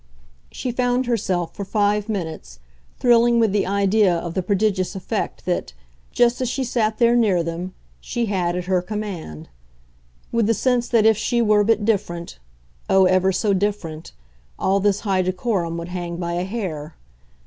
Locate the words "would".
15.77-15.89